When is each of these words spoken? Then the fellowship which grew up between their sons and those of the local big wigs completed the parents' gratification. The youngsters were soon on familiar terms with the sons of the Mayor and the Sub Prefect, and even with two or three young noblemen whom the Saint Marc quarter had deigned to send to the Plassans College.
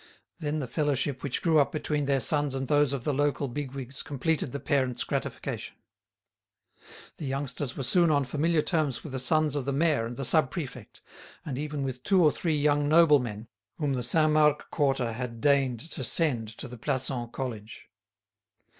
Then 0.39 0.57
the 0.59 0.67
fellowship 0.67 1.21
which 1.21 1.43
grew 1.43 1.59
up 1.59 1.71
between 1.71 2.05
their 2.05 2.19
sons 2.19 2.55
and 2.55 2.67
those 2.67 2.91
of 2.91 3.03
the 3.03 3.13
local 3.13 3.47
big 3.47 3.73
wigs 3.73 4.01
completed 4.01 4.51
the 4.51 4.59
parents' 4.59 5.03
gratification. 5.03 5.75
The 7.17 7.25
youngsters 7.27 7.77
were 7.77 7.83
soon 7.83 8.09
on 8.09 8.23
familiar 8.25 8.63
terms 8.63 9.03
with 9.03 9.11
the 9.11 9.19
sons 9.19 9.55
of 9.55 9.65
the 9.65 9.71
Mayor 9.71 10.07
and 10.07 10.17
the 10.17 10.25
Sub 10.25 10.49
Prefect, 10.49 11.01
and 11.45 11.55
even 11.55 11.83
with 11.83 12.01
two 12.01 12.23
or 12.23 12.31
three 12.31 12.57
young 12.57 12.89
noblemen 12.89 13.47
whom 13.77 13.93
the 13.93 14.01
Saint 14.01 14.31
Marc 14.31 14.71
quarter 14.71 15.13
had 15.13 15.39
deigned 15.39 15.81
to 15.91 16.03
send 16.03 16.47
to 16.57 16.67
the 16.67 16.79
Plassans 16.79 17.29
College. 17.31 17.85